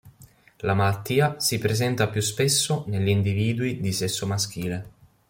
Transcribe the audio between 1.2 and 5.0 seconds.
si presenta più spesso negli individui di sesso maschile.